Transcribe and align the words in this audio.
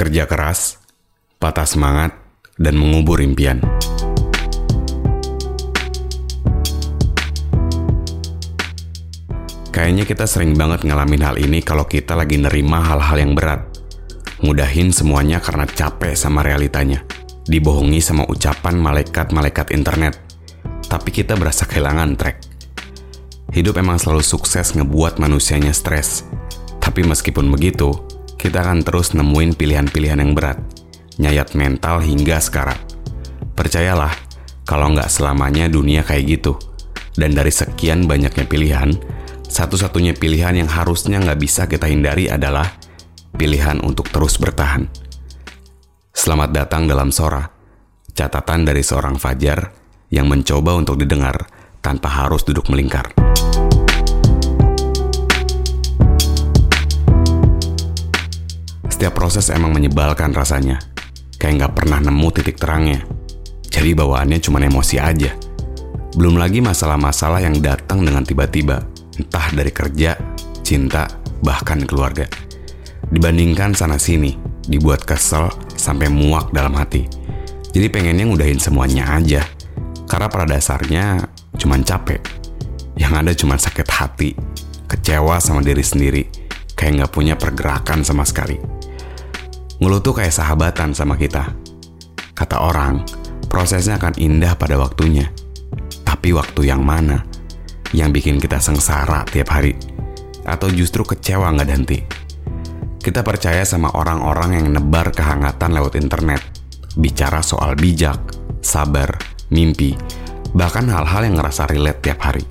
Kerja 0.00 0.24
keras, 0.24 0.80
patah 1.36 1.68
semangat, 1.68 2.16
dan 2.56 2.72
mengubur 2.72 3.20
impian. 3.20 3.60
Kayaknya 9.68 10.08
kita 10.08 10.24
sering 10.24 10.56
banget 10.56 10.88
ngalamin 10.88 11.20
hal 11.20 11.36
ini 11.36 11.60
kalau 11.60 11.84
kita 11.84 12.16
lagi 12.16 12.40
nerima 12.40 12.80
hal-hal 12.80 13.20
yang 13.20 13.36
berat. 13.36 13.60
Mudahin 14.40 14.88
semuanya 14.88 15.36
karena 15.36 15.68
capek 15.68 16.16
sama 16.16 16.40
realitanya. 16.40 17.04
Dibohongi 17.44 18.00
sama 18.00 18.24
ucapan 18.24 18.80
malaikat-malaikat 18.80 19.68
internet. 19.76 20.16
Tapi 20.88 21.12
kita 21.12 21.36
berasa 21.36 21.68
kehilangan 21.68 22.16
track. 22.16 22.36
Hidup 23.52 23.76
emang 23.76 24.00
selalu 24.00 24.24
sukses 24.24 24.72
ngebuat 24.72 25.20
manusianya 25.20 25.76
stres. 25.76 26.24
Tapi 26.80 27.04
meskipun 27.04 27.52
begitu, 27.52 27.92
kita 28.40 28.64
akan 28.64 28.80
terus 28.80 29.12
nemuin 29.12 29.52
pilihan-pilihan 29.52 30.16
yang 30.16 30.32
berat. 30.32 30.56
Nyayat 31.20 31.52
mental 31.52 32.00
hingga 32.00 32.40
sekarang. 32.40 32.80
Percayalah, 33.52 34.16
kalau 34.64 34.96
nggak 34.96 35.12
selamanya 35.12 35.68
dunia 35.68 36.00
kayak 36.00 36.40
gitu. 36.40 36.56
Dan 37.12 37.36
dari 37.36 37.52
sekian 37.52 38.08
banyaknya 38.08 38.48
pilihan, 38.48 38.96
satu-satunya 39.44 40.16
pilihan 40.16 40.56
yang 40.56 40.72
harusnya 40.72 41.20
nggak 41.20 41.36
bisa 41.36 41.68
kita 41.68 41.84
hindari 41.84 42.32
adalah 42.32 42.80
pilihan 43.36 43.76
untuk 43.84 44.08
terus 44.08 44.40
bertahan. 44.40 44.88
Selamat 46.16 46.64
datang 46.64 46.88
dalam 46.88 47.12
Sora, 47.12 47.44
catatan 48.16 48.64
dari 48.64 48.80
seorang 48.80 49.20
Fajar 49.20 49.68
yang 50.08 50.32
mencoba 50.32 50.80
untuk 50.80 50.96
didengar 50.96 51.44
tanpa 51.84 52.08
harus 52.08 52.40
duduk 52.48 52.72
melingkar. 52.72 53.29
Setiap 59.00 59.16
proses 59.16 59.48
emang 59.48 59.72
menyebalkan 59.72 60.28
rasanya, 60.28 60.76
kayak 61.40 61.56
nggak 61.56 61.72
pernah 61.72 62.04
nemu 62.04 62.28
titik 62.36 62.60
terangnya. 62.60 63.00
Jadi 63.72 63.96
bawaannya 63.96 64.36
cuma 64.44 64.60
emosi 64.60 65.00
aja. 65.00 65.32
Belum 66.20 66.36
lagi 66.36 66.60
masalah-masalah 66.60 67.40
yang 67.40 67.56
datang 67.64 68.04
dengan 68.04 68.28
tiba-tiba 68.28 68.84
entah 69.16 69.56
dari 69.56 69.72
kerja, 69.72 70.20
cinta, 70.60 71.08
bahkan 71.40 71.80
keluarga. 71.88 72.28
Dibandingkan 73.08 73.72
sana-sini, 73.72 74.36
dibuat 74.68 75.08
kesel 75.08 75.48
sampai 75.80 76.12
muak 76.12 76.52
dalam 76.52 76.76
hati. 76.76 77.08
Jadi 77.72 77.88
pengennya 77.88 78.28
ngudahin 78.28 78.60
semuanya 78.60 79.16
aja. 79.16 79.48
Karena 80.12 80.28
pada 80.28 80.44
dasarnya 80.44 81.24
cuman 81.56 81.88
capek. 81.88 82.20
Yang 83.00 83.12
ada 83.16 83.32
cuma 83.32 83.56
sakit 83.56 83.88
hati, 83.96 84.36
kecewa 84.84 85.40
sama 85.40 85.64
diri 85.64 85.80
sendiri, 85.80 86.28
kayak 86.76 87.00
nggak 87.00 87.12
punya 87.16 87.32
pergerakan 87.40 88.04
sama 88.04 88.28
sekali. 88.28 88.79
Ngeluh 89.80 90.04
tuh 90.04 90.12
kayak 90.12 90.32
sahabatan 90.32 90.92
sama 90.92 91.16
kita. 91.16 91.56
Kata 92.36 92.60
orang, 92.60 93.04
prosesnya 93.48 93.96
akan 93.96 94.16
indah 94.20 94.54
pada 94.54 94.76
waktunya. 94.76 95.32
Tapi 96.04 96.36
waktu 96.36 96.68
yang 96.68 96.84
mana? 96.84 97.30
yang 97.90 98.14
bikin 98.14 98.38
kita 98.38 98.62
sengsara 98.62 99.26
tiap 99.26 99.50
hari, 99.50 99.74
atau 100.46 100.70
justru 100.70 101.02
kecewa 101.02 101.50
nggak 101.54 101.70
henti. 101.70 101.98
Kita 103.00 103.24
percaya 103.24 103.64
sama 103.64 103.90
orang-orang 103.96 104.60
yang 104.60 104.66
nebar 104.76 105.10
kehangatan 105.10 105.72
lewat 105.72 105.96
internet, 105.96 106.42
bicara 106.94 107.40
soal 107.40 107.74
bijak, 107.74 108.20
sabar, 108.60 109.16
mimpi, 109.50 109.96
bahkan 110.52 110.86
hal-hal 110.86 111.26
yang 111.26 111.40
ngerasa 111.40 111.66
relate 111.66 112.00
tiap 112.04 112.20
hari. 112.22 112.44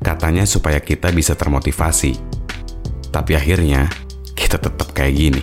Katanya 0.00 0.48
supaya 0.48 0.80
kita 0.80 1.12
bisa 1.12 1.36
termotivasi, 1.36 2.16
tapi 3.12 3.36
akhirnya 3.36 3.92
kita 4.32 4.56
tetap 4.56 4.96
kayak 4.96 5.14
gini, 5.14 5.42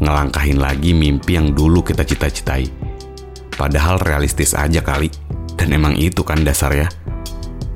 ngelangkahin 0.00 0.58
lagi 0.58 0.94
mimpi 0.94 1.38
yang 1.38 1.54
dulu 1.54 1.82
kita 1.82 2.02
cita-citai. 2.02 2.66
Padahal 3.54 4.02
realistis 4.02 4.54
aja 4.54 4.82
kali, 4.82 5.10
dan 5.54 5.70
emang 5.70 5.94
itu 5.94 6.26
kan 6.26 6.42
dasarnya 6.42 6.90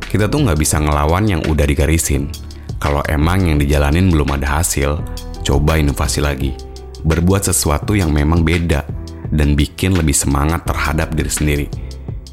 kita 0.09 0.25
tuh 0.25 0.41
nggak 0.41 0.57
bisa 0.57 0.81
ngelawan 0.81 1.29
yang 1.29 1.45
udah 1.45 1.69
digarisin. 1.69 2.33
Kalau 2.81 3.05
emang 3.05 3.45
yang 3.45 3.61
dijalanin 3.61 4.09
belum 4.09 4.41
ada 4.41 4.59
hasil, 4.59 4.97
coba 5.45 5.77
inovasi 5.77 6.25
lagi. 6.25 6.57
Berbuat 7.05 7.45
sesuatu 7.53 7.93
yang 7.93 8.09
memang 8.09 8.41
beda 8.41 8.89
dan 9.29 9.53
bikin 9.53 9.93
lebih 9.93 10.17
semangat 10.17 10.65
terhadap 10.65 11.13
diri 11.13 11.29
sendiri. 11.29 11.67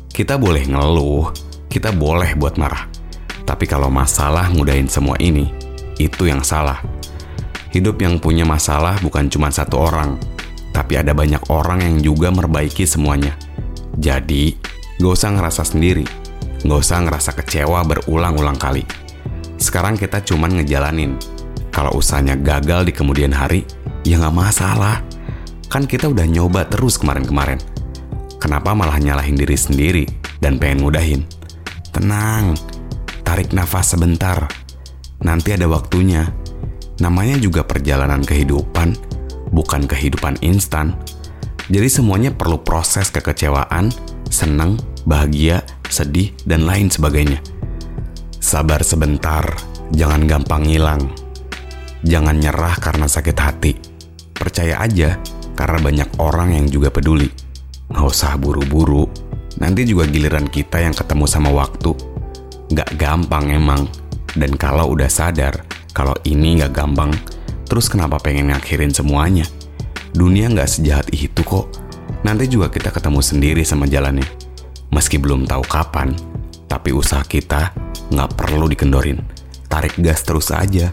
Kita 0.08 0.40
boleh 0.40 0.64
ngeluh, 0.64 1.36
kita 1.68 1.92
boleh 1.92 2.40
buat 2.40 2.56
marah. 2.56 2.88
Tapi 3.44 3.68
kalau 3.68 3.92
masalah 3.92 4.48
ngudahin 4.56 4.88
semua 4.88 5.20
ini, 5.20 5.52
itu 6.00 6.32
yang 6.32 6.48
salah. 6.48 6.80
Hidup 7.76 8.00
yang 8.00 8.24
punya 8.24 8.48
masalah 8.48 8.96
bukan 9.04 9.28
cuma 9.28 9.52
satu 9.52 9.84
orang, 9.84 10.16
tapi 10.72 10.96
ada 10.96 11.12
banyak 11.12 11.44
orang 11.52 11.84
yang 11.84 12.00
juga 12.00 12.32
memperbaiki 12.32 12.88
semuanya. 12.88 13.36
Jadi, 14.00 14.56
gak 15.04 15.12
usah 15.12 15.36
ngerasa 15.36 15.68
sendiri 15.68 16.08
Nggak 16.66 16.82
usah 16.82 16.98
ngerasa 17.06 17.32
kecewa 17.38 17.86
berulang-ulang 17.86 18.58
kali. 18.58 18.82
Sekarang 19.62 19.94
kita 19.94 20.26
cuman 20.26 20.58
ngejalanin. 20.58 21.14
Kalau 21.70 21.94
usahanya 22.02 22.34
gagal 22.34 22.90
di 22.90 22.94
kemudian 22.96 23.30
hari, 23.30 23.70
ya 24.02 24.18
nggak 24.18 24.34
masalah. 24.34 25.06
Kan 25.70 25.86
kita 25.86 26.10
udah 26.10 26.26
nyoba 26.26 26.66
terus 26.66 26.98
kemarin-kemarin. 26.98 27.62
Kenapa 28.42 28.74
malah 28.74 28.98
nyalahin 28.98 29.38
diri 29.38 29.54
sendiri 29.54 30.10
dan 30.42 30.58
pengen 30.58 30.82
ngudahin? 30.82 31.22
Tenang, 31.94 32.58
tarik 33.22 33.54
nafas 33.54 33.94
sebentar. 33.94 34.50
Nanti 35.22 35.54
ada 35.54 35.70
waktunya. 35.70 36.26
Namanya 37.04 37.36
juga 37.36 37.68
perjalanan 37.68 38.24
kehidupan, 38.24 38.96
bukan 39.52 39.84
kehidupan 39.84 40.40
instan. 40.40 40.96
Jadi 41.68 41.90
semuanya 41.90 42.32
perlu 42.32 42.62
proses 42.62 43.12
kekecewaan, 43.12 43.92
seneng, 44.32 44.80
bahagia, 45.04 45.66
sedih, 45.92 46.32
dan 46.48 46.64
lain 46.64 46.88
sebagainya. 46.88 47.42
Sabar 48.40 48.86
sebentar, 48.86 49.44
jangan 49.92 50.24
gampang 50.30 50.70
ngilang. 50.70 51.04
Jangan 52.06 52.38
nyerah 52.38 52.78
karena 52.78 53.10
sakit 53.10 53.38
hati. 53.42 53.74
Percaya 54.38 54.78
aja, 54.78 55.18
karena 55.58 55.82
banyak 55.82 56.10
orang 56.22 56.54
yang 56.54 56.70
juga 56.70 56.94
peduli. 56.94 57.28
Nggak 57.90 58.06
usah 58.06 58.38
buru-buru, 58.38 59.10
nanti 59.58 59.84
juga 59.84 60.06
giliran 60.06 60.46
kita 60.46 60.80
yang 60.80 60.94
ketemu 60.94 61.26
sama 61.26 61.50
waktu. 61.50 61.92
Nggak 62.72 62.90
gampang 62.96 63.52
emang. 63.52 63.90
Dan 64.36 64.54
kalau 64.60 64.94
udah 64.94 65.08
sadar, 65.10 65.64
kalau 65.96 66.12
ini 66.28 66.60
nggak 66.60 66.76
gampang, 66.76 67.16
terus 67.72 67.88
kenapa 67.88 68.20
pengen 68.20 68.52
ngakhirin 68.52 68.92
semuanya? 68.92 69.48
Dunia 70.12 70.52
nggak 70.52 70.68
sejahat 70.68 71.08
itu 71.16 71.40
kok. 71.40 71.72
Nanti 72.28 72.52
juga 72.52 72.68
kita 72.68 72.92
ketemu 72.92 73.24
sendiri 73.24 73.64
sama 73.64 73.88
jalannya. 73.88 74.28
Meski 74.92 75.16
belum 75.16 75.48
tahu 75.48 75.64
kapan, 75.64 76.12
tapi 76.68 76.92
usaha 76.92 77.24
kita 77.24 77.72
nggak 78.12 78.36
perlu 78.36 78.68
dikendorin. 78.68 79.24
Tarik 79.72 79.96
gas 80.04 80.28
terus 80.28 80.52
aja. 80.52 80.92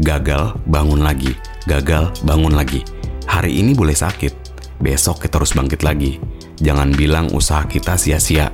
Gagal, 0.00 0.56
bangun 0.64 1.04
lagi. 1.04 1.36
Gagal, 1.68 2.08
bangun 2.24 2.56
lagi. 2.56 2.80
Hari 3.28 3.60
ini 3.60 3.76
boleh 3.76 3.92
sakit, 3.92 4.32
besok 4.80 5.28
kita 5.28 5.36
harus 5.36 5.52
bangkit 5.52 5.84
lagi. 5.84 6.16
Jangan 6.56 6.96
bilang 6.96 7.28
usaha 7.36 7.68
kita 7.68 8.00
sia-sia. 8.00 8.48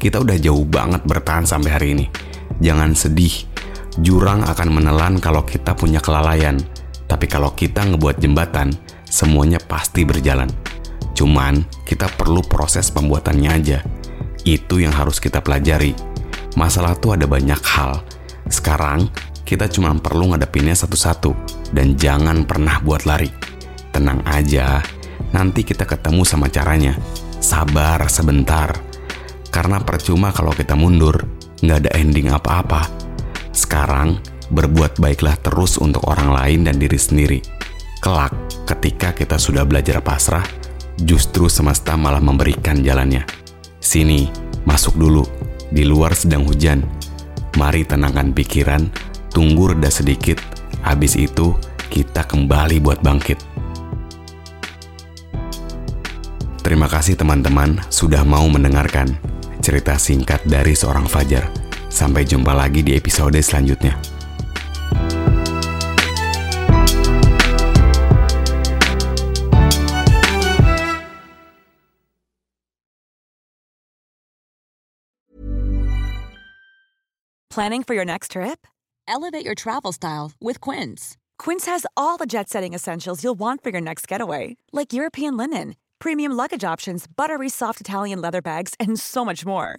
Kita 0.00 0.24
udah 0.24 0.40
jauh 0.40 0.64
banget 0.64 1.04
bertahan 1.04 1.44
sampai 1.44 1.70
hari 1.70 1.88
ini. 1.92 2.06
Jangan 2.64 2.96
sedih. 2.96 3.53
Jurang 4.02 4.42
akan 4.42 4.74
menelan 4.74 5.22
kalau 5.22 5.46
kita 5.46 5.70
punya 5.78 6.02
kelalaian. 6.02 6.58
Tapi 7.06 7.30
kalau 7.30 7.54
kita 7.54 7.86
ngebuat 7.86 8.18
jembatan, 8.18 8.74
semuanya 9.06 9.62
pasti 9.62 10.02
berjalan. 10.02 10.50
Cuman, 11.14 11.62
kita 11.86 12.10
perlu 12.10 12.42
proses 12.42 12.90
pembuatannya 12.90 13.50
aja. 13.54 13.78
Itu 14.42 14.82
yang 14.82 14.90
harus 14.90 15.22
kita 15.22 15.38
pelajari. 15.38 15.94
Masalah 16.58 16.98
tuh 16.98 17.14
ada 17.14 17.30
banyak 17.30 17.62
hal. 17.62 18.02
Sekarang, 18.50 19.06
kita 19.46 19.70
cuma 19.70 19.94
perlu 19.94 20.34
ngadepinnya 20.34 20.74
satu-satu. 20.74 21.30
Dan 21.70 21.94
jangan 21.94 22.42
pernah 22.42 22.82
buat 22.82 23.06
lari. 23.06 23.30
Tenang 23.94 24.26
aja, 24.26 24.82
nanti 25.30 25.62
kita 25.62 25.86
ketemu 25.86 26.26
sama 26.26 26.50
caranya. 26.50 26.98
Sabar 27.38 28.02
sebentar. 28.10 28.74
Karena 29.54 29.78
percuma 29.78 30.34
kalau 30.34 30.50
kita 30.50 30.74
mundur, 30.74 31.22
nggak 31.62 31.78
ada 31.86 31.90
ending 31.94 32.34
apa-apa. 32.34 33.03
Sekarang, 33.54 34.18
berbuat 34.50 34.98
baiklah 34.98 35.38
terus 35.38 35.78
untuk 35.78 36.02
orang 36.10 36.34
lain 36.34 36.60
dan 36.66 36.76
diri 36.76 36.98
sendiri. 36.98 37.38
Kelak, 38.02 38.34
ketika 38.66 39.14
kita 39.14 39.38
sudah 39.38 39.62
belajar 39.62 40.02
pasrah, 40.02 40.42
justru 40.98 41.46
semesta 41.46 41.94
malah 41.94 42.20
memberikan 42.20 42.82
jalannya. 42.82 43.22
Sini, 43.78 44.26
masuk 44.66 44.98
dulu. 44.98 45.22
Di 45.70 45.86
luar 45.86 46.18
sedang 46.18 46.44
hujan. 46.44 46.82
Mari 47.54 47.86
tenangkan 47.86 48.34
pikiran, 48.34 48.90
tunggu 49.30 49.70
reda 49.70 49.88
sedikit. 49.88 50.42
Habis 50.82 51.14
itu, 51.14 51.54
kita 51.88 52.26
kembali 52.26 52.82
buat 52.82 53.00
bangkit. 53.00 53.38
Terima 56.60 56.90
kasih 56.90 57.14
teman-teman 57.14 57.78
sudah 57.86 58.26
mau 58.26 58.50
mendengarkan 58.50 59.14
cerita 59.62 59.94
singkat 59.96 60.42
dari 60.44 60.74
seorang 60.74 61.06
Fajar. 61.08 61.63
Sampai 61.94 62.26
jumpa 62.26 62.50
lagi 62.50 62.82
di 62.82 62.98
episode 62.98 63.38
selanjutnya. 63.38 63.94
Planning 77.54 77.86
for 77.86 77.94
your 77.94 78.02
next 78.02 78.34
trip? 78.34 78.66
Elevate 79.06 79.46
your 79.46 79.54
travel 79.54 79.94
style 79.94 80.34
with 80.42 80.58
Quince. 80.58 81.14
Quince 81.38 81.70
has 81.70 81.86
all 81.94 82.18
the 82.18 82.26
jet 82.26 82.50
setting 82.50 82.74
essentials 82.74 83.22
you'll 83.22 83.38
want 83.38 83.62
for 83.62 83.70
your 83.70 83.78
next 83.78 84.10
getaway, 84.10 84.58
like 84.74 84.90
European 84.90 85.38
linen, 85.38 85.78
premium 86.02 86.34
luggage 86.34 86.66
options, 86.66 87.06
buttery 87.06 87.46
soft 87.46 87.78
Italian 87.78 88.18
leather 88.18 88.42
bags, 88.42 88.74
and 88.82 88.98
so 88.98 89.22
much 89.22 89.46
more. 89.46 89.78